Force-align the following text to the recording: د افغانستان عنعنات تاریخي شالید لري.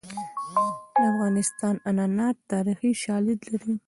د 0.95 0.97
افغانستان 1.11 1.75
عنعنات 1.87 2.35
تاریخي 2.51 2.91
شالید 3.03 3.39
لري. 3.51 3.73